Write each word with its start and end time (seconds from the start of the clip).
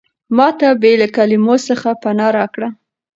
ما 0.37 0.47
ته 0.59 0.67
بې 0.81 0.93
له 1.01 1.07
کلمو 1.15 1.55
څخه 1.69 1.89
پناه 2.01 2.31
راکړه. 2.37 2.69